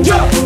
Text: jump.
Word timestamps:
jump. 0.00 0.41